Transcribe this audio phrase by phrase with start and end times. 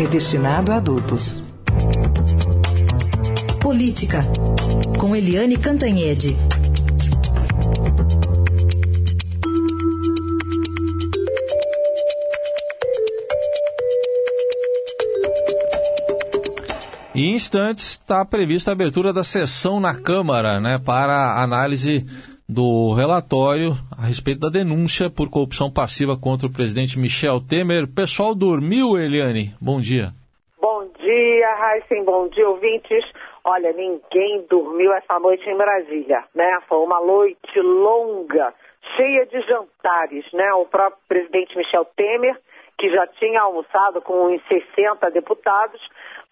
[0.00, 1.42] é de destinado a adultos.
[3.60, 4.24] Política,
[4.98, 6.34] com Eliane Cantanhede.
[17.14, 22.06] Em instantes está prevista a abertura da sessão na Câmara né, para análise
[22.50, 27.86] do relatório a respeito da denúncia por corrupção passiva contra o presidente Michel Temer.
[27.86, 29.54] Pessoal dormiu, Eliane?
[29.60, 30.10] Bom dia.
[30.60, 32.04] Bom dia, Heisen.
[32.04, 33.04] Bom dia, ouvintes.
[33.44, 36.58] Olha, ninguém dormiu essa noite em Brasília, né?
[36.68, 38.52] Foi uma noite longa,
[38.96, 40.52] cheia de jantares, né?
[40.54, 42.36] O próprio presidente Michel Temer,
[42.78, 45.80] que já tinha almoçado com uns 60 deputados,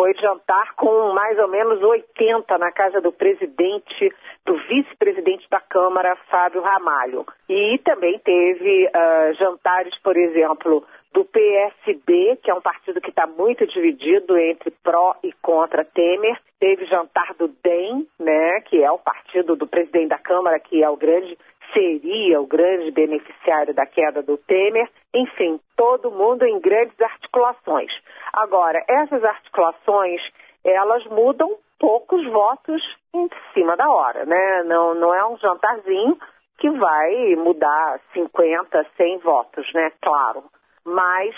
[0.00, 4.10] foi jantar com mais ou menos 80 na casa do presidente,
[4.46, 7.26] do vice-presidente da Câmara, Fábio Ramalho.
[7.46, 13.26] E também teve uh, jantares, por exemplo, do PSB, que é um partido que está
[13.26, 16.40] muito dividido entre pró e contra Temer.
[16.58, 20.88] Teve jantar do DEM, né, que é o partido do presidente da Câmara, que é
[20.88, 21.36] o grande
[21.72, 24.88] seria o grande beneficiário da queda do Temer.
[25.14, 27.92] Enfim, todo mundo em grandes articulações.
[28.32, 30.20] Agora, essas articulações,
[30.64, 32.82] elas mudam poucos votos
[33.14, 34.62] em cima da hora, né?
[34.64, 36.18] Não, não é um jantarzinho
[36.58, 39.90] que vai mudar 50, 100 votos, né?
[40.02, 40.44] Claro.
[40.84, 41.34] Mas,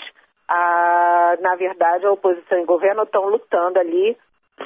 [0.49, 4.17] ah, na verdade, a oposição e o governo estão lutando ali,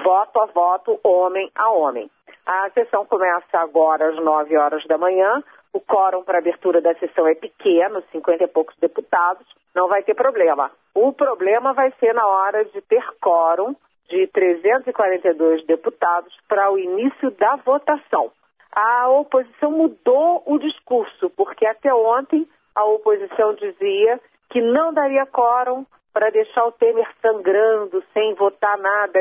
[0.03, 2.09] voto a voto, homem a homem.
[2.45, 5.43] A sessão começa agora às 9 horas da manhã.
[5.77, 9.45] O quórum para abertura da sessão é pequeno, 50 e poucos deputados,
[9.75, 10.71] não vai ter problema.
[10.95, 13.75] O problema vai ser na hora de ter quórum
[14.09, 18.31] de 342 deputados para o início da votação.
[18.71, 25.85] A oposição mudou o discurso, porque até ontem a oposição dizia que não daria quórum
[26.11, 29.19] para deixar o Temer sangrando, sem votar nada,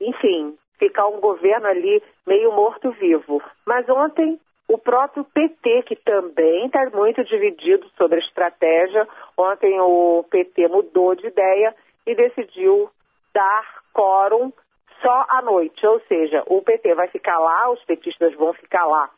[0.00, 3.40] enfim, ficar um governo ali meio morto-vivo.
[3.64, 4.40] Mas ontem
[4.72, 9.06] o próprio PT, que também está muito dividido sobre a estratégia,
[9.36, 11.74] ontem o PT mudou de ideia
[12.06, 12.88] e decidiu
[13.34, 14.50] dar quórum
[15.02, 19.10] só à noite, ou seja, o PT vai ficar lá, os petistas vão ficar lá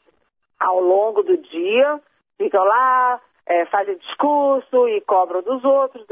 [0.58, 2.00] ao longo do dia,
[2.36, 6.04] ficam lá, é, fazem discurso e cobram dos outros,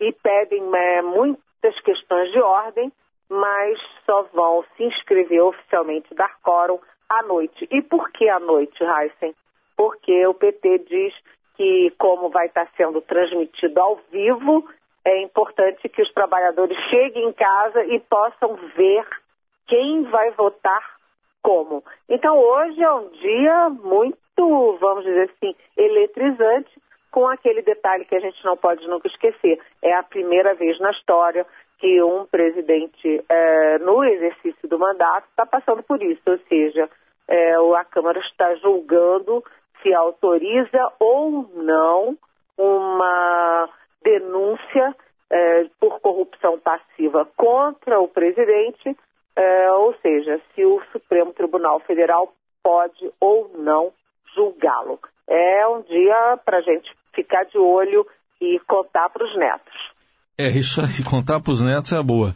[0.00, 2.90] e pedem é, muitas questões de ordem,
[3.28, 7.66] mas só vão se inscrever oficialmente, dar quórum à noite.
[7.70, 9.34] E por que à noite, Heisen?
[9.76, 11.14] Porque o PT diz
[11.56, 14.68] que, como vai estar sendo transmitido ao vivo,
[15.04, 19.06] é importante que os trabalhadores cheguem em casa e possam ver
[19.66, 20.94] quem vai votar
[21.42, 21.84] como.
[22.08, 26.70] Então, hoje é um dia muito, vamos dizer assim, eletrizante,
[27.10, 29.60] com aquele detalhe que a gente não pode nunca esquecer.
[29.80, 31.46] É a primeira vez na história
[31.84, 36.88] que um presidente, é, no exercício do mandato, está passando por isso, ou seja,
[37.28, 39.44] é, a Câmara está julgando
[39.82, 42.16] se autoriza ou não
[42.56, 43.68] uma
[44.02, 44.96] denúncia
[45.28, 48.96] é, por corrupção passiva contra o presidente,
[49.36, 53.92] é, ou seja, se o Supremo Tribunal Federal pode ou não
[54.34, 54.98] julgá-lo.
[55.28, 58.06] É um dia para a gente ficar de olho
[58.40, 59.93] e contar para os netos.
[60.38, 62.34] É, isso aí, contar para os netos é boa.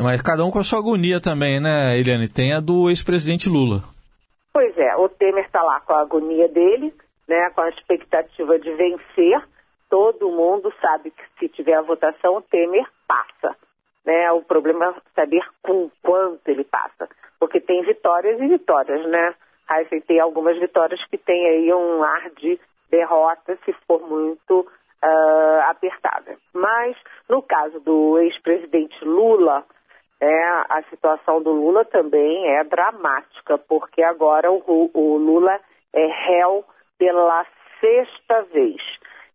[0.00, 2.28] Mas cada um com a sua agonia também, né, Eliane?
[2.28, 3.82] Tem a do ex-presidente Lula.
[4.52, 6.92] Pois é, o Temer está lá com a agonia dele,
[7.28, 9.42] né, com a expectativa de vencer.
[9.88, 13.56] Todo mundo sabe que se tiver a votação, o Temer passa.
[14.04, 14.30] Né?
[14.32, 17.08] O problema é saber com quanto ele passa.
[17.38, 19.34] Porque tem vitórias e vitórias, né?
[19.68, 22.58] Aí tem algumas vitórias que tem aí um ar de
[22.90, 26.36] derrota se for muito uh, apertada.
[26.52, 26.96] Mas,
[27.28, 29.64] no caso do ex-presidente Lula,
[30.20, 35.60] é, a situação do Lula também é dramática, porque agora o, o Lula
[35.92, 36.64] é réu
[36.98, 37.46] pela
[37.80, 38.80] sexta vez.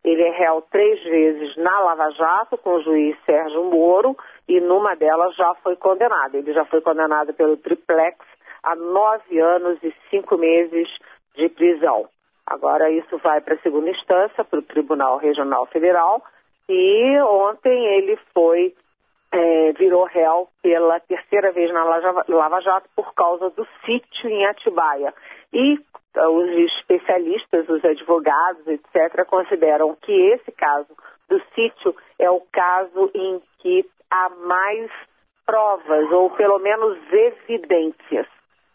[0.04, 4.14] Ele é réu três vezes na Lava Jato com o juiz Sérgio Moro
[4.46, 6.34] e numa delas já foi condenado.
[6.34, 8.18] Ele já foi condenado pelo triplex
[8.62, 10.88] a nove anos e cinco meses
[11.34, 12.06] de prisão.
[12.46, 16.22] Agora isso vai para a segunda instância, para o Tribunal Regional Federal,
[16.68, 18.74] e ontem ele foi
[19.34, 25.12] é, virou réu pela terceira vez na Lava Jato por causa do sítio em Atibaia.
[25.52, 30.88] E uh, os especialistas, os advogados, etc., consideram que esse caso
[31.28, 34.90] do sítio é o caso em que há mais
[35.44, 38.26] provas, ou pelo menos evidências,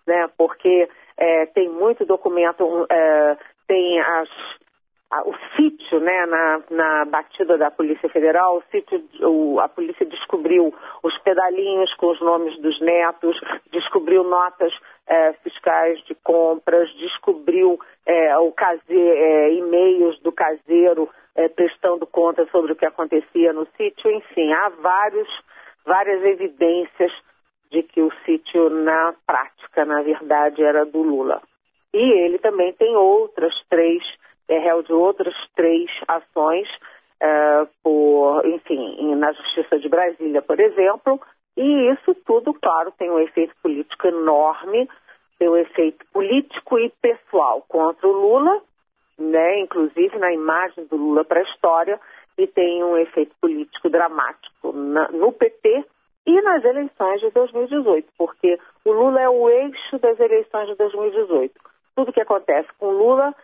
[0.06, 0.30] né?
[0.38, 3.38] porque é, tem muito documento, é,
[3.68, 4.30] tem as
[5.26, 10.74] o sítio, né, na, na batida da Polícia Federal, o sítio, o, a polícia descobriu
[11.02, 13.40] os pedalinhos com os nomes dos netos,
[13.72, 14.72] descobriu notas
[15.08, 22.46] é, fiscais de compras, descobriu é, o case, é, e-mails do caseiro é, prestando conta
[22.52, 25.28] sobre o que acontecia no sítio, enfim, há vários,
[25.86, 27.12] várias evidências
[27.72, 31.42] de que o sítio na prática, na verdade, era do Lula.
[31.92, 34.04] E ele também tem outras três
[34.50, 36.68] é réu de outras três ações,
[37.22, 41.22] é, por, enfim, na Justiça de Brasília, por exemplo,
[41.56, 44.90] e isso tudo, claro, tem um efeito político enorme,
[45.38, 48.62] tem um efeito político e pessoal contra o Lula,
[49.18, 52.00] né, inclusive na imagem do Lula para a história,
[52.38, 55.86] e tem um efeito político dramático na, no PT
[56.26, 61.54] e nas eleições de 2018, porque o Lula é o eixo das eleições de 2018.
[61.96, 63.36] Tudo que acontece com Lula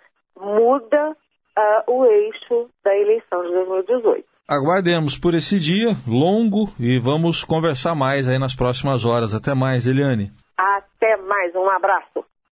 [0.45, 4.25] muda uh, o eixo da eleição de 2018.
[4.47, 9.33] Aguardemos por esse dia longo e vamos conversar mais aí nas próximas horas.
[9.33, 10.31] Até mais, Eliane.
[10.56, 12.24] Até mais, um abraço.